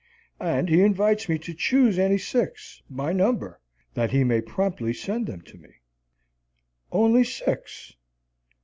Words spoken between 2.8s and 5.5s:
by number, that he may promptly send them